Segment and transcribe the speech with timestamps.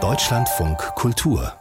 [0.00, 1.52] Deutschlandfunk Kultur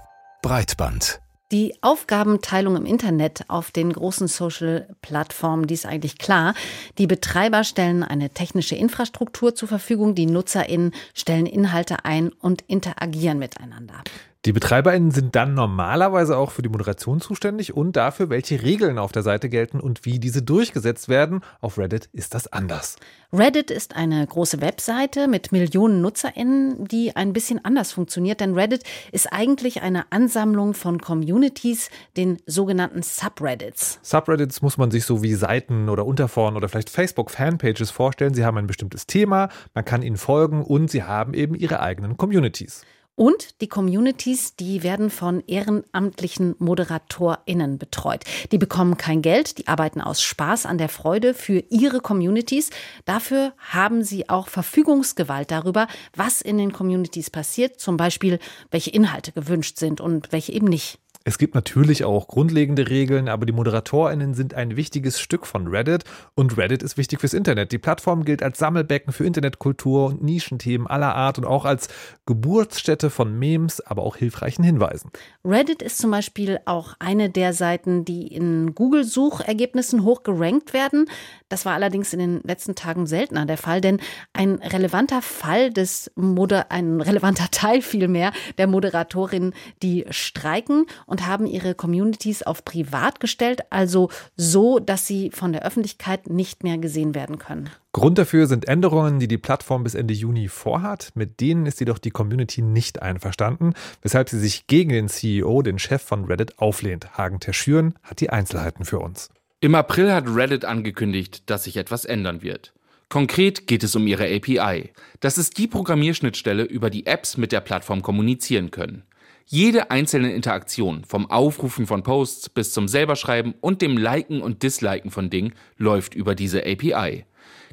[0.43, 1.19] Breitband
[1.53, 6.53] die Aufgabenteilung im Internet auf den großen Social-Plattformen, die ist eigentlich klar.
[6.97, 13.39] Die Betreiber stellen eine technische Infrastruktur zur Verfügung, die NutzerInnen stellen Inhalte ein und interagieren
[13.39, 14.03] miteinander.
[14.47, 19.11] Die BetreiberInnen sind dann normalerweise auch für die Moderation zuständig und dafür, welche Regeln auf
[19.11, 21.41] der Seite gelten und wie diese durchgesetzt werden.
[21.59, 22.95] Auf Reddit ist das anders.
[23.33, 28.83] Reddit ist eine große Webseite mit Millionen NutzerInnen, die ein bisschen anders funktioniert, denn Reddit
[29.11, 33.99] ist eigentlich eine Ansammlung von Communities, den sogenannten Subreddits.
[34.01, 38.33] Subreddits muss man sich so wie Seiten oder Unterforen oder vielleicht Facebook-Fanpages vorstellen.
[38.33, 42.15] Sie haben ein bestimmtes Thema, man kann ihnen folgen und sie haben eben ihre eigenen
[42.15, 42.85] Communities.
[43.19, 48.23] Und die Communities, die werden von ehrenamtlichen ModeratorInnen betreut.
[48.51, 52.69] Die bekommen kein Geld, die arbeiten aus Spaß an der Freude für ihre Communities.
[53.05, 58.37] Dafür haben sie auch Verfügungsgewalt darüber, was in den Communities passiert, zum Beispiel
[58.69, 60.99] welche Inhalte gewünscht sind und welche eben nicht.
[61.27, 66.05] Es gibt natürlich auch grundlegende Regeln, aber die ModeratorInnen sind ein wichtiges Stück von Reddit
[66.35, 67.73] und Reddit ist wichtig fürs Internet.
[67.73, 71.89] Die Plattform gilt als Sammelbecken für Internetkultur und Nischenthemen aller Art und auch als
[72.25, 75.11] Geburtsstätte von Memes, aber auch hilfreichen Hinweisen.
[75.43, 81.09] Reddit ist zum Beispiel auch eine der Seiten, die in Google-Suchergebnissen hoch gerankt werden.
[81.49, 83.99] Das war allerdings in den letzten Tagen seltener der Fall, denn
[84.31, 89.53] ein relevanter Fall des Moder ein relevanter Teil vielmehr der Moderatorinnen,
[89.83, 95.51] die streiken und und haben ihre Communities auf privat gestellt, also so, dass sie von
[95.51, 97.71] der Öffentlichkeit nicht mehr gesehen werden können.
[97.91, 101.09] Grund dafür sind Änderungen, die die Plattform bis Ende Juni vorhat.
[101.15, 105.79] Mit denen ist jedoch die Community nicht einverstanden, weshalb sie sich gegen den CEO, den
[105.79, 107.17] Chef von Reddit, auflehnt.
[107.17, 109.31] Hagen Terschüren hat die Einzelheiten für uns.
[109.59, 112.73] Im April hat Reddit angekündigt, dass sich etwas ändern wird.
[113.09, 114.91] Konkret geht es um ihre API.
[115.21, 119.01] Das ist die Programmierschnittstelle, über die Apps mit der Plattform kommunizieren können.
[119.49, 125.09] Jede einzelne Interaktion, vom Aufrufen von Posts bis zum Selberschreiben und dem Liken und Disliken
[125.09, 127.23] von Dingen, läuft über diese API.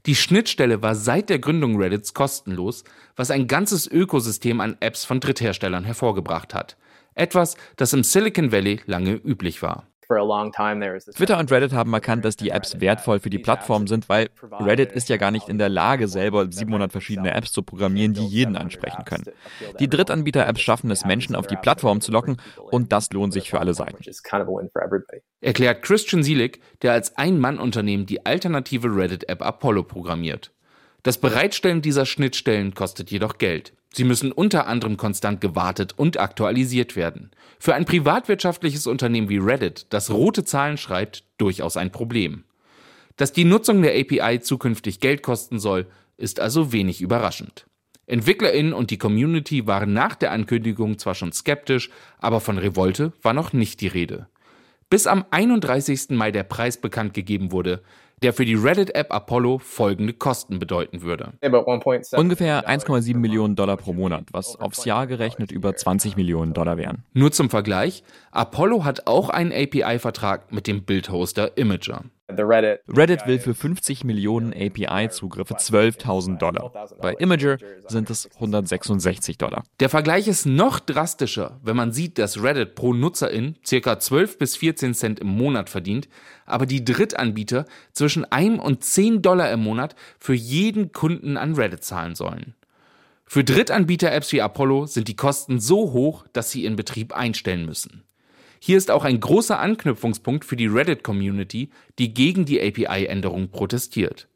[0.07, 2.85] Die Schnittstelle war seit der Gründung Reddits kostenlos,
[3.17, 6.77] was ein ganzes Ökosystem an Apps von Drittherstellern hervorgebracht hat.
[7.17, 9.89] Etwas, das im Silicon Valley lange üblich war.
[11.15, 14.29] Twitter und Reddit haben erkannt, dass die Apps wertvoll für die Plattform sind, weil
[14.61, 18.27] Reddit ist ja gar nicht in der Lage, selber 700 verschiedene Apps zu programmieren, die
[18.27, 19.25] jeden ansprechen können.
[19.79, 23.61] Die Drittanbieter-Apps schaffen es, Menschen auf die Plattform zu locken und das lohnt sich für
[23.61, 23.99] alle Seiten.
[25.41, 30.53] Erklärt Christian Sielig, der als Ein-Mann-Unternehmen die alternative Reddit-App Apollo programmiert.
[31.03, 33.75] Das Bereitstellen dieser Schnittstellen kostet jedoch Geld.
[33.97, 37.31] Sie müssen unter anderem konstant gewartet und aktualisiert werden.
[37.60, 42.43] Für ein privatwirtschaftliches Unternehmen wie Reddit, das rote Zahlen schreibt, durchaus ein Problem.
[43.16, 47.66] Dass die Nutzung der API zukünftig Geld kosten soll, ist also wenig überraschend.
[48.06, 51.88] EntwicklerInnen und die Community waren nach der Ankündigung zwar schon skeptisch,
[52.19, 54.26] aber von Revolte war noch nicht die Rede.
[54.91, 56.11] Bis am 31.
[56.11, 57.82] Mai der Preis bekannt gegeben wurde,
[58.25, 61.35] der für die Reddit-App Apollo folgende Kosten bedeuten würde.
[62.19, 67.05] Ungefähr 1,7 Millionen Dollar pro Monat, was aufs Jahr gerechnet über 20 Millionen Dollar wären.
[67.12, 68.03] Nur zum Vergleich,
[68.33, 72.05] Apollo hat auch einen API-Vertrag mit dem Bildhoster Imager.
[72.29, 76.89] Reddit will für 50 Millionen API-Zugriffe 12.000 Dollar.
[77.01, 79.65] Bei Imager sind es 166 Dollar.
[79.81, 83.99] Der Vergleich ist noch drastischer, wenn man sieht, dass Reddit pro Nutzerin ca.
[83.99, 86.09] 12 bis 14 Cent im Monat verdient,
[86.47, 91.85] aber die Drittanbieter zwischen 1 und 10 Dollar im Monat für jeden Kunden an Reddit
[91.85, 92.55] zahlen sollen.
[93.27, 98.05] Für Drittanbieter-Apps wie Apollo sind die Kosten so hoch, dass sie ihren Betrieb einstellen müssen.
[98.67, 104.27] Hier ist auch ein großer Anknüpfungspunkt für die Reddit-Community, die gegen die API-Änderung protestiert.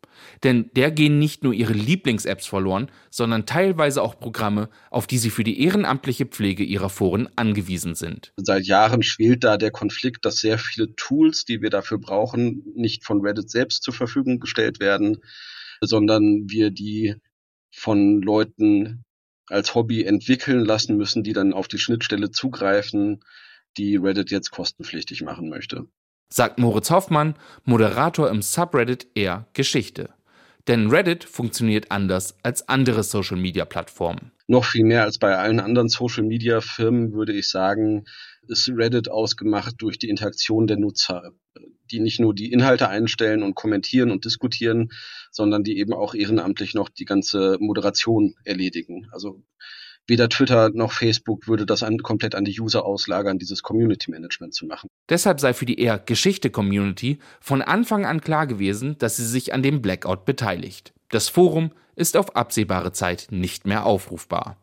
[0.43, 5.31] Denn der gehen nicht nur ihre Lieblings-Apps verloren, sondern teilweise auch Programme, auf die sie
[5.31, 8.35] für die ehrenamtliche Pflege ihrer Foren angewiesen sind.
[8.37, 13.07] Seit Jahren schwelt da der Konflikt, dass sehr viele Tools, die wir dafür brauchen, nicht
[13.07, 15.23] von Reddit selbst zur Verfügung gestellt werden,
[15.81, 17.15] sondern wir die
[17.73, 19.05] von Leuten
[19.47, 23.21] als Hobby entwickeln lassen müssen, die dann auf die Schnittstelle zugreifen
[23.77, 25.87] die Reddit jetzt kostenpflichtig machen möchte.
[26.31, 30.11] Sagt Moritz Hoffmann, Moderator im Subreddit eher Geschichte.
[30.67, 34.33] Denn Reddit funktioniert anders als andere Social-Media-Plattformen.
[34.47, 38.05] Noch viel mehr als bei allen anderen Social-Media-Firmen würde ich sagen,
[38.49, 41.33] ist Reddit ausgemacht durch die Interaktion der Nutzer,
[41.91, 44.91] die nicht nur die Inhalte einstellen und kommentieren und diskutieren,
[45.31, 49.09] sondern die eben auch ehrenamtlich noch die ganze Moderation erledigen.
[49.13, 49.43] Also
[50.09, 54.55] weder Twitter noch Facebook würde das an, komplett an die User auslagern, dieses Community Management
[54.55, 54.89] zu machen.
[55.09, 59.63] Deshalb sei für die eher Geschichte-Community von Anfang an klar gewesen, dass sie sich an
[59.63, 60.93] dem Blackout beteiligt.
[61.11, 64.57] Das Forum ist auf absehbare Zeit nicht mehr aufrufbar.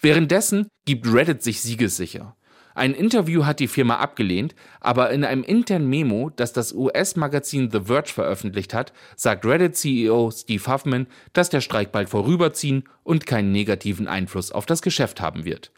[0.00, 2.36] Währenddessen gibt Reddit sich siegessicher.
[2.74, 7.82] Ein Interview hat die Firma abgelehnt, aber in einem internen Memo, das das US-Magazin The
[7.84, 14.08] Verge veröffentlicht hat, sagt Reddit-CEO Steve Huffman, dass der Streik bald vorüberziehen und keinen negativen
[14.08, 15.70] Einfluss auf das Geschäft haben wird.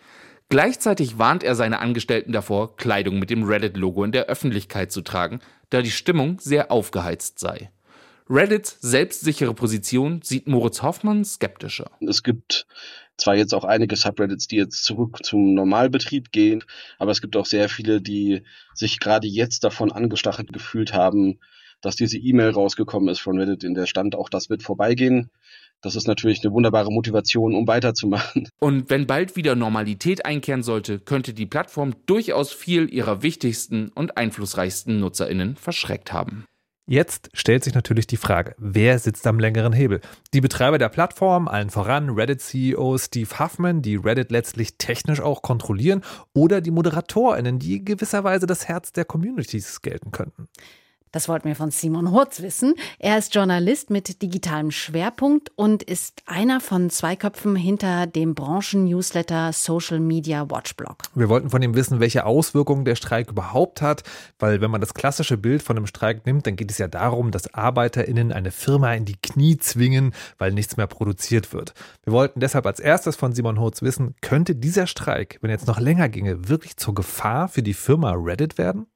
[0.48, 5.40] Gleichzeitig warnt er seine Angestellten davor, Kleidung mit dem Reddit-Logo in der Öffentlichkeit zu tragen,
[5.68, 7.70] da die Stimmung sehr aufgeheizt sei.
[8.28, 11.90] Reddits selbstsichere Position sieht Moritz Hoffmann skeptischer.
[12.00, 12.66] Es gibt
[13.16, 16.64] zwar jetzt auch einige Subreddits, die jetzt zurück zum Normalbetrieb gehen,
[16.98, 18.42] aber es gibt auch sehr viele, die
[18.74, 21.38] sich gerade jetzt davon angestachelt gefühlt haben,
[21.80, 25.30] dass diese E-Mail rausgekommen ist von Reddit, in der stand, auch das wird vorbeigehen.
[25.82, 28.48] Das ist natürlich eine wunderbare Motivation, um weiterzumachen.
[28.58, 34.16] Und wenn bald wieder Normalität einkehren sollte, könnte die Plattform durchaus viel ihrer wichtigsten und
[34.16, 36.46] einflussreichsten NutzerInnen verschreckt haben.
[36.88, 40.00] Jetzt stellt sich natürlich die Frage, wer sitzt am längeren Hebel?
[40.32, 46.02] Die Betreiber der Plattform, allen voran Reddit-CEO Steve Huffman, die Reddit letztlich technisch auch kontrollieren,
[46.32, 50.46] oder die ModeratorInnen, die gewisserweise das Herz der Communities gelten könnten.
[51.16, 52.74] Das wollten wir von Simon Hurz wissen.
[52.98, 59.54] Er ist Journalist mit digitalem Schwerpunkt und ist einer von zwei Köpfen hinter dem Branchen-Newsletter
[59.54, 60.98] Social Media Watchblog.
[61.14, 64.02] Wir wollten von ihm wissen, welche Auswirkungen der Streik überhaupt hat,
[64.38, 67.30] weil wenn man das klassische Bild von einem Streik nimmt, dann geht es ja darum,
[67.30, 71.72] dass ArbeiterInnen eine Firma in die Knie zwingen, weil nichts mehr produziert wird.
[72.04, 75.80] Wir wollten deshalb als erstes von Simon Hurz wissen, könnte dieser Streik, wenn jetzt noch
[75.80, 78.86] länger ginge, wirklich zur Gefahr für die Firma Reddit werden?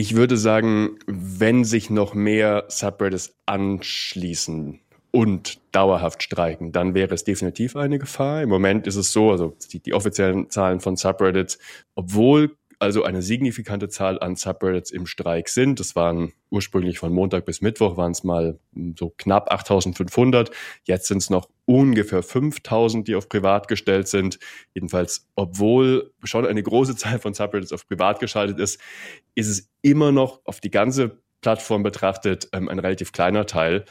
[0.00, 4.78] Ich würde sagen, wenn sich noch mehr Subreddits anschließen
[5.10, 8.42] und dauerhaft streiken, dann wäre es definitiv eine Gefahr.
[8.42, 11.58] Im Moment ist es so, also die, die offiziellen Zahlen von Subreddits,
[11.96, 15.80] obwohl also eine signifikante Zahl an Subreddits im Streik sind.
[15.80, 18.58] Das waren ursprünglich von Montag bis Mittwoch waren es mal
[18.96, 20.50] so knapp 8500.
[20.84, 24.38] Jetzt sind es noch ungefähr 5000, die auf privat gestellt sind.
[24.74, 28.80] Jedenfalls, obwohl schon eine große Zahl von Subreddits auf privat geschaltet ist,
[29.34, 33.84] ist es immer noch auf die ganze Plattform betrachtet ähm, ein relativ kleiner Teil.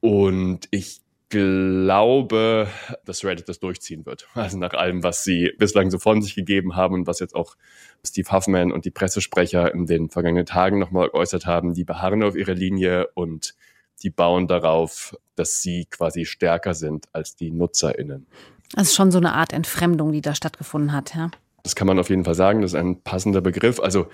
[0.00, 1.01] Und ich
[1.32, 2.68] glaube,
[3.06, 4.28] dass Reddit das durchziehen wird.
[4.34, 7.56] Also nach allem, was sie bislang so von sich gegeben haben und was jetzt auch
[8.04, 12.36] Steve Huffman und die Pressesprecher in den vergangenen Tagen nochmal geäußert haben, die beharren auf
[12.36, 13.54] ihrer Linie und
[14.02, 18.26] die bauen darauf, dass sie quasi stärker sind als die NutzerInnen.
[18.74, 21.30] Das ist schon so eine Art Entfremdung, die da stattgefunden hat, ja.
[21.62, 23.78] Das kann man auf jeden Fall sagen, das ist ein passender Begriff.
[23.78, 24.08] Also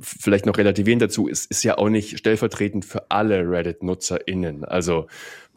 [0.00, 4.64] vielleicht noch relativierend dazu, es ist ja auch nicht stellvertretend für alle Reddit-NutzerInnen.
[4.64, 5.08] Also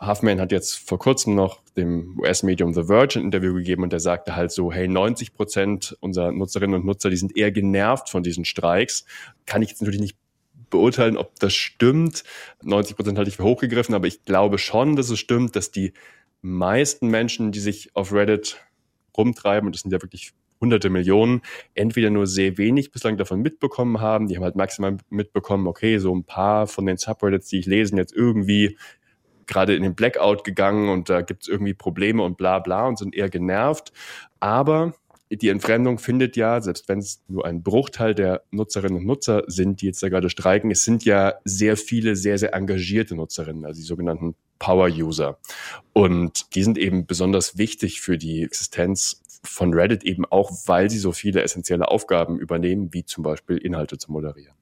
[0.01, 3.99] Huffman hat jetzt vor kurzem noch dem US-Medium The Verge ein Interview gegeben und der
[3.99, 8.23] sagte halt so, hey, 90 Prozent unserer Nutzerinnen und Nutzer, die sind eher genervt von
[8.23, 9.05] diesen Streiks.
[9.45, 10.17] Kann ich jetzt natürlich nicht
[10.71, 12.23] beurteilen, ob das stimmt.
[12.63, 15.93] 90 Prozent halte ich für hochgegriffen, aber ich glaube schon, dass es stimmt, dass die
[16.41, 18.57] meisten Menschen, die sich auf Reddit
[19.15, 20.33] rumtreiben, und das sind ja wirklich
[20.63, 21.41] hunderte Millionen,
[21.75, 26.15] entweder nur sehr wenig bislang davon mitbekommen haben, die haben halt maximal mitbekommen, okay, so
[26.15, 28.77] ein paar von den Subreddits, die ich lese, jetzt irgendwie
[29.45, 32.97] gerade in den Blackout gegangen und da gibt es irgendwie Probleme und bla bla und
[32.97, 33.91] sind eher genervt.
[34.39, 34.93] Aber
[35.29, 39.81] die Entfremdung findet ja, selbst wenn es nur ein Bruchteil der Nutzerinnen und Nutzer sind,
[39.81, 43.79] die jetzt da gerade streiken, es sind ja sehr viele sehr, sehr engagierte Nutzerinnen, also
[43.79, 45.39] die sogenannten Power-User.
[45.91, 50.99] Und die sind eben besonders wichtig für die Existenz von Reddit eben auch, weil sie
[50.99, 54.55] so viele essentielle Aufgaben übernehmen, wie zum Beispiel Inhalte zu moderieren.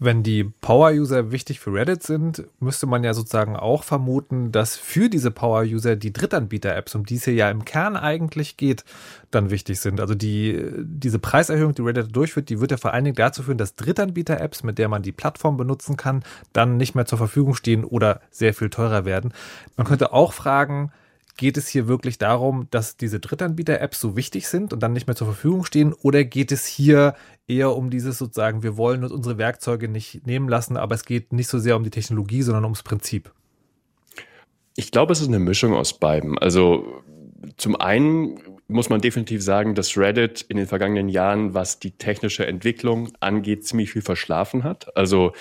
[0.00, 5.08] Wenn die Power-User wichtig für Reddit sind, müsste man ja sozusagen auch vermuten, dass für
[5.08, 8.84] diese Power-User die Drittanbieter-Apps, um die es hier ja im Kern eigentlich geht,
[9.30, 10.00] dann wichtig sind.
[10.00, 13.56] Also die, diese Preiserhöhung, die Reddit durchführt, die wird ja vor allen Dingen dazu führen,
[13.56, 17.84] dass Drittanbieter-Apps, mit der man die Plattform benutzen kann, dann nicht mehr zur Verfügung stehen
[17.84, 19.32] oder sehr viel teurer werden.
[19.76, 20.90] Man könnte auch fragen,
[21.36, 25.16] Geht es hier wirklich darum, dass diese Drittanbieter-Apps so wichtig sind und dann nicht mehr
[25.16, 25.92] zur Verfügung stehen?
[25.92, 27.14] Oder geht es hier
[27.48, 31.32] eher um dieses sozusagen, wir wollen uns unsere Werkzeuge nicht nehmen lassen, aber es geht
[31.32, 33.32] nicht so sehr um die Technologie, sondern ums Prinzip?
[34.76, 36.38] Ich glaube, es ist eine Mischung aus beiden.
[36.38, 37.02] Also
[37.56, 38.38] zum einen
[38.68, 43.66] muss man definitiv sagen, dass Reddit in den vergangenen Jahren, was die technische Entwicklung angeht,
[43.66, 44.96] ziemlich viel verschlafen hat.
[44.96, 45.32] Also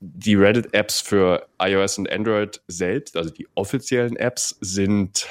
[0.00, 5.26] die Reddit-Apps für iOS und Android selbst, also die offiziellen Apps, sind,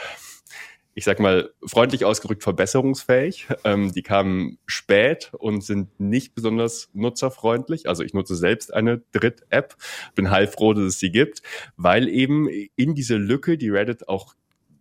[0.94, 3.48] ich sag mal, freundlich ausgedrückt verbesserungsfähig.
[3.64, 7.88] Ähm, die kamen spät und sind nicht besonders nutzerfreundlich.
[7.88, 9.76] Also ich nutze selbst eine Dritt-App,
[10.16, 11.42] bin heilfroh, dass es sie gibt,
[11.78, 14.34] weil eben in diese Lücke, die Reddit auch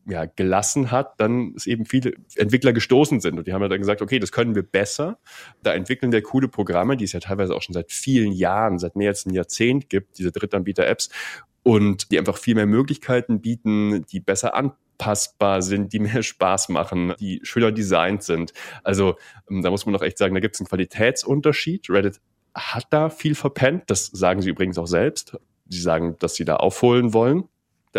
[0.06, 3.38] ja, gelassen hat, dann es eben viele Entwickler gestoßen sind.
[3.38, 5.18] Und die haben dann gesagt, okay, das können wir besser.
[5.62, 8.96] Da entwickeln wir coole Programme, die es ja teilweise auch schon seit vielen Jahren, seit
[8.96, 11.10] mehr als einem Jahrzehnt gibt, diese Drittanbieter-Apps.
[11.62, 17.14] Und die einfach viel mehr Möglichkeiten bieten, die besser anpassbar sind, die mehr Spaß machen,
[17.18, 18.52] die schöner designt sind.
[18.82, 19.16] Also
[19.50, 21.88] ähm, da muss man doch echt sagen, da gibt es einen Qualitätsunterschied.
[21.88, 22.20] Reddit
[22.54, 23.84] hat da viel verpennt.
[23.86, 25.38] Das sagen sie übrigens auch selbst.
[25.68, 27.48] Sie sagen, dass sie da aufholen wollen.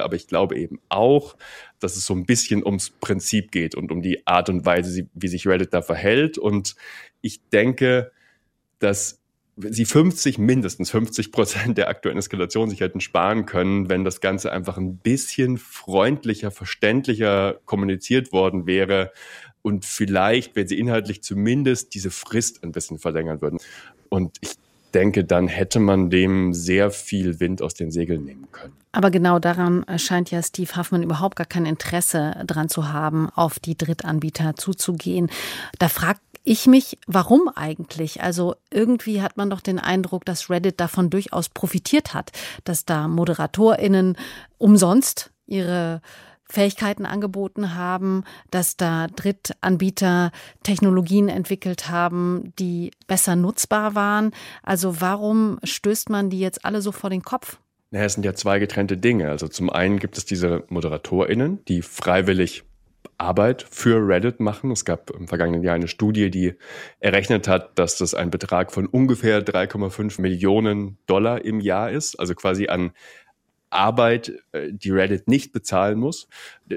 [0.03, 1.35] Aber ich glaube eben auch,
[1.79, 5.27] dass es so ein bisschen ums Prinzip geht und um die Art und Weise, wie
[5.27, 6.37] sich Reddit da verhält.
[6.37, 6.75] Und
[7.21, 8.11] ich denke,
[8.79, 9.21] dass
[9.57, 14.51] sie 50, mindestens 50 Prozent der aktuellen Eskalation sich hätten sparen können, wenn das Ganze
[14.51, 19.11] einfach ein bisschen freundlicher, verständlicher kommuniziert worden wäre
[19.61, 23.59] und vielleicht, wenn sie inhaltlich zumindest diese Frist ein bisschen verlängern würden.
[24.09, 24.51] Und ich
[24.95, 28.73] denke, dann hätte man dem sehr viel Wind aus den Segeln nehmen können.
[28.93, 33.59] Aber genau daran scheint ja Steve Huffman überhaupt gar kein Interesse dran zu haben, auf
[33.59, 35.29] die Drittanbieter zuzugehen.
[35.79, 38.21] Da fragt ich mich, warum eigentlich?
[38.21, 42.31] Also irgendwie hat man doch den Eindruck, dass Reddit davon durchaus profitiert hat,
[42.63, 44.15] dass da ModeratorInnen
[44.59, 46.01] umsonst ihre
[46.47, 50.31] Fähigkeiten angeboten haben, dass da Drittanbieter
[50.63, 54.31] Technologien entwickelt haben, die besser nutzbar waren.
[54.63, 57.57] Also warum stößt man die jetzt alle so vor den Kopf?
[57.91, 59.29] Naja, es sind ja zwei getrennte Dinge.
[59.29, 62.63] Also zum einen gibt es diese ModeratorInnen, die freiwillig
[63.17, 64.71] Arbeit für Reddit machen.
[64.71, 66.55] Es gab im vergangenen Jahr eine Studie, die
[66.99, 72.35] errechnet hat, dass das ein Betrag von ungefähr 3,5 Millionen Dollar im Jahr ist, also
[72.35, 72.91] quasi an
[73.75, 76.27] Arbeit, äh, die Reddit nicht bezahlen muss.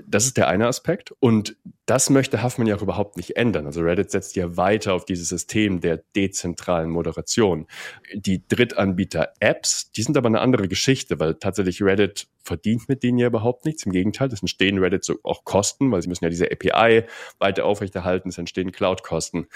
[0.06, 1.12] Das ist der eine Aspekt.
[1.20, 3.66] Und das möchte Huffman ja auch überhaupt nicht ändern.
[3.66, 7.66] Also Reddit setzt ja weiter auf dieses System der dezentralen Moderation.
[8.14, 13.28] Die Drittanbieter-Apps, die sind aber eine andere Geschichte, weil tatsächlich Reddit verdient mit denen ja
[13.28, 13.86] überhaupt nichts.
[13.86, 17.04] Im Gegenteil, es entstehen Reddit so auch Kosten, weil sie müssen ja diese API
[17.38, 19.46] weiter aufrechterhalten, es entstehen Cloud-Kosten.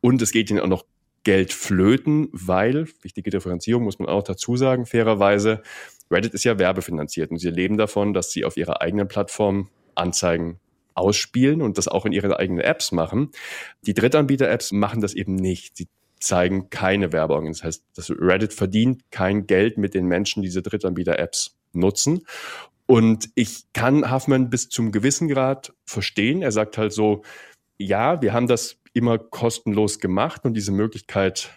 [0.00, 0.84] Und es geht ihnen auch noch
[1.24, 5.62] Geld flöten, weil, wichtige Differenzierung muss man auch dazu sagen, fairerweise,
[6.10, 10.60] Reddit ist ja werbefinanziert und sie leben davon, dass sie auf ihrer eigenen Plattform Anzeigen
[10.94, 13.30] ausspielen und das auch in ihren eigenen Apps machen.
[13.82, 15.76] Die Drittanbieter-Apps machen das eben nicht.
[15.76, 15.88] Sie
[16.20, 17.48] zeigen keine Werbung.
[17.48, 22.26] Das heißt, das Reddit verdient kein Geld mit den Menschen, die diese Drittanbieter-Apps nutzen.
[22.86, 26.42] Und ich kann Huffman bis zum gewissen Grad verstehen.
[26.42, 27.22] Er sagt halt so,
[27.78, 31.50] ja, wir haben das immer kostenlos gemacht und diese Möglichkeit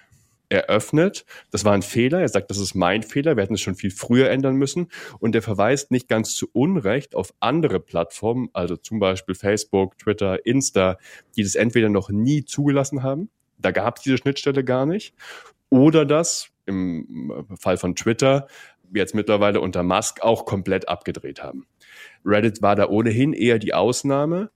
[0.50, 1.26] eröffnet.
[1.52, 2.22] Das war ein Fehler.
[2.22, 3.36] Er sagt, das ist mein Fehler.
[3.36, 4.90] Wir hätten es schon viel früher ändern müssen.
[5.20, 10.46] Und er verweist nicht ganz zu Unrecht auf andere Plattformen, also zum Beispiel Facebook, Twitter,
[10.46, 10.98] Insta,
[11.36, 13.30] die das entweder noch nie zugelassen haben.
[13.58, 15.14] Da gab es diese Schnittstelle gar nicht.
[15.70, 18.48] Oder das im Fall von Twitter
[18.94, 21.66] jetzt mittlerweile unter Musk auch komplett abgedreht haben.
[22.26, 24.50] Reddit war da ohnehin eher die Ausnahme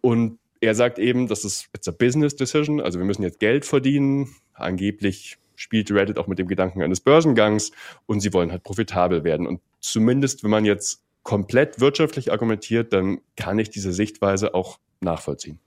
[0.00, 3.64] und er sagt eben, das ist it's a business decision, also wir müssen jetzt Geld
[3.64, 4.34] verdienen.
[4.56, 7.72] Angeblich spielt Reddit auch mit dem Gedanken eines Börsengangs
[8.06, 9.46] und sie wollen halt profitabel werden.
[9.46, 15.58] Und zumindest, wenn man jetzt komplett wirtschaftlich argumentiert, dann kann ich diese Sichtweise auch nachvollziehen.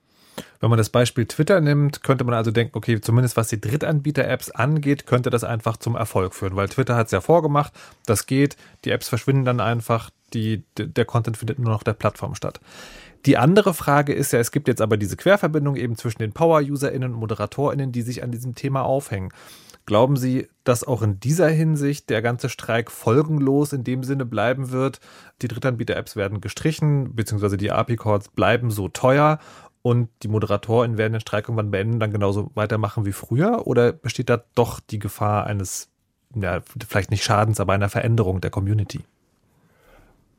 [0.60, 4.50] Wenn man das Beispiel Twitter nimmt, könnte man also denken, okay, zumindest was die Drittanbieter-Apps
[4.50, 7.72] angeht, könnte das einfach zum Erfolg führen, weil Twitter hat es ja vorgemacht,
[8.06, 12.34] das geht, die Apps verschwinden dann einfach, die, der Content findet nur noch der Plattform
[12.34, 12.60] statt.
[13.26, 17.12] Die andere Frage ist ja, es gibt jetzt aber diese Querverbindung eben zwischen den Power-UserInnen
[17.12, 19.30] und ModeratorInnen, die sich an diesem Thema aufhängen.
[19.86, 24.70] Glauben Sie, dass auch in dieser Hinsicht der ganze Streik folgenlos in dem Sinne bleiben
[24.70, 25.00] wird?
[25.42, 29.38] Die Drittanbieter-Apps werden gestrichen, beziehungsweise die API-Calls bleiben so teuer
[29.82, 33.66] und die ModeratorInnen werden den Streik irgendwann beenden, dann genauso weitermachen wie früher?
[33.66, 35.88] Oder besteht da doch die Gefahr eines,
[36.34, 39.00] ja, vielleicht nicht Schadens, aber einer Veränderung der Community?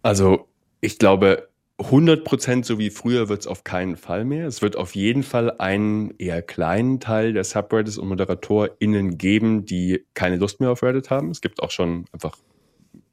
[0.02, 0.48] Also,
[0.82, 4.48] ich glaube, 100% so wie früher wird es auf keinen Fall mehr.
[4.48, 10.06] Es wird auf jeden Fall einen eher kleinen Teil der Subreddits und ModeratorInnen geben, die
[10.14, 11.32] keine Lust mehr auf Reddit haben.
[11.32, 12.38] Es gibt auch schon einfach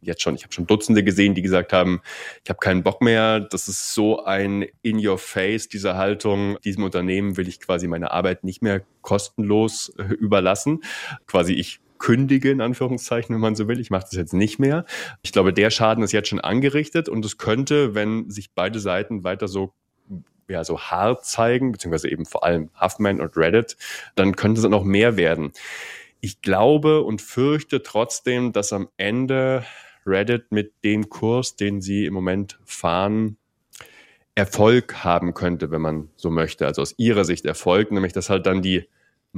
[0.01, 2.01] jetzt schon, ich habe schon Dutzende gesehen, die gesagt haben,
[2.45, 3.41] ich habe keinen Bock mehr.
[3.41, 6.59] Das ist so ein in your face diese Haltung.
[6.65, 10.83] Diesem Unternehmen will ich quasi meine Arbeit nicht mehr kostenlos äh, überlassen.
[11.27, 13.81] Quasi ich kündige, in Anführungszeichen, wenn man so will.
[13.81, 14.85] Ich mache das jetzt nicht mehr.
[15.23, 19.25] Ich glaube, der Schaden ist jetzt schon angerichtet und es könnte, wenn sich beide Seiten
[19.25, 19.73] weiter so
[20.49, 23.77] ja, so hart zeigen, beziehungsweise eben vor allem Huffman und Reddit,
[24.15, 25.53] dann könnte es noch mehr werden.
[26.21, 29.65] Ich glaube und fürchte trotzdem, dass am Ende
[30.07, 33.37] Reddit mit dem Kurs, den sie im Moment fahren,
[34.35, 36.67] Erfolg haben könnte, wenn man so möchte.
[36.67, 38.89] Also aus ihrer Sicht Erfolg, nämlich dass halt dann die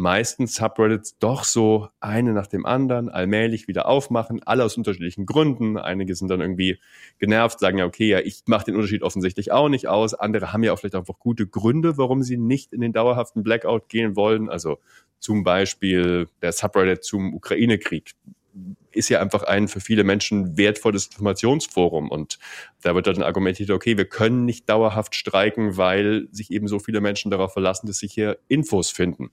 [0.00, 5.78] meisten Subreddits doch so eine nach dem anderen allmählich wieder aufmachen, alle aus unterschiedlichen Gründen.
[5.78, 6.80] Einige sind dann irgendwie
[7.18, 10.14] genervt, sagen ja, okay, ja, ich mache den Unterschied offensichtlich auch nicht aus.
[10.14, 13.88] Andere haben ja auch vielleicht einfach gute Gründe, warum sie nicht in den dauerhaften Blackout
[13.88, 14.48] gehen wollen.
[14.48, 14.78] Also
[15.20, 18.12] zum Beispiel der Subreddit zum Ukraine-Krieg
[18.92, 22.10] ist ja einfach ein für viele Menschen wertvolles Informationsforum.
[22.10, 22.38] Und
[22.82, 27.00] da wird dann argumentiert, okay, wir können nicht dauerhaft streiken, weil sich eben so viele
[27.00, 29.30] Menschen darauf verlassen, dass sich hier Infos finden.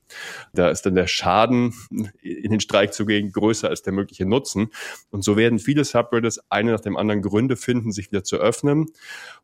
[0.54, 1.74] Da ist dann der Schaden,
[2.22, 4.70] in den Streik zu gehen, größer als der mögliche Nutzen.
[5.10, 8.88] Und so werden viele Subreddits eine nach dem anderen Gründe finden, sich wieder zu öffnen.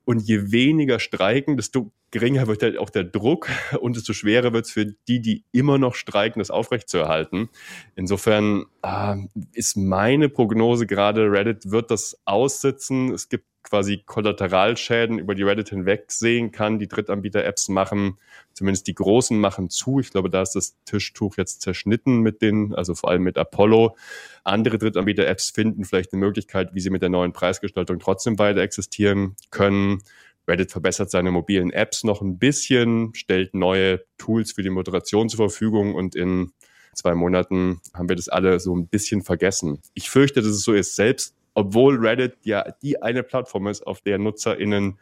[0.05, 3.49] Und je weniger streiken, desto geringer wird halt auch der Druck
[3.81, 7.49] und desto schwerer wird es für die, die immer noch streiken, das aufrechtzuerhalten.
[7.95, 9.15] Insofern äh,
[9.53, 13.11] ist meine Prognose gerade, Reddit wird das aussitzen.
[13.11, 16.77] Es gibt quasi Kollateralschäden über die Reddit hinweg sehen kann.
[16.77, 18.19] Die Drittanbieter-Apps machen,
[18.53, 19.99] zumindest die großen machen zu.
[19.99, 23.95] Ich glaube, da ist das Tischtuch jetzt zerschnitten mit den, also vor allem mit Apollo.
[24.43, 29.35] Andere Drittanbieter-Apps finden vielleicht eine Möglichkeit, wie sie mit der neuen Preisgestaltung trotzdem weiter existieren
[29.49, 30.03] können.
[30.47, 35.37] Reddit verbessert seine mobilen Apps noch ein bisschen, stellt neue Tools für die Moderation zur
[35.37, 36.51] Verfügung und in
[36.93, 39.81] zwei Monaten haben wir das alle so ein bisschen vergessen.
[39.93, 40.95] Ich fürchte, dass es so ist.
[40.95, 44.97] Selbst obwohl Reddit ja die eine Plattform ist, auf der NutzerInnen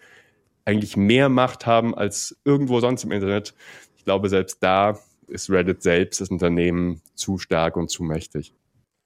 [0.65, 3.53] eigentlich mehr Macht haben als irgendwo sonst im Internet.
[3.98, 8.53] Ich glaube, selbst da ist Reddit selbst, das Unternehmen, zu stark und zu mächtig.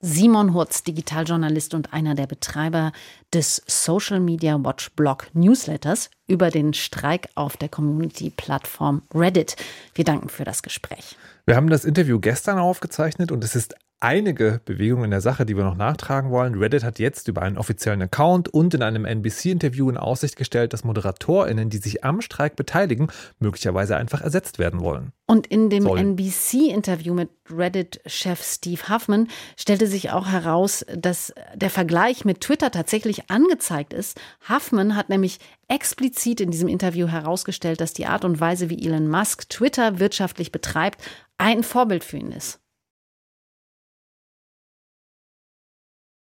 [0.08, 2.92] Simon Hurz, Digitaljournalist und einer der Betreiber
[3.34, 9.56] des Social Media Watch Blog Newsletters über den Streik auf der Community-Plattform Reddit.
[9.94, 11.16] Wir danken für das Gespräch.
[11.44, 15.56] Wir haben das Interview gestern aufgezeichnet und es ist einige Bewegungen in der Sache, die
[15.56, 16.54] wir noch nachtragen wollen.
[16.54, 20.84] Reddit hat jetzt über einen offiziellen Account und in einem NBC-Interview in Aussicht gestellt, dass
[20.84, 25.12] ModeratorInnen, die sich am Streik beteiligen, möglicherweise einfach ersetzt werden wollen.
[25.26, 32.24] Und in dem NBC-Interview mit Reddit-Chef Steve Huffman stellte sich auch heraus, dass der Vergleich
[32.24, 34.20] mit Twitter tatsächlich angezeigt ist.
[34.48, 35.38] Huffman hat nämlich
[35.68, 40.52] explizit in diesem Interview herausgestellt, dass die Art und Weise, wie Elon Musk Twitter wirtschaftlich
[40.52, 41.02] betreibt,
[41.38, 42.60] ein Vorbild für ihn ist.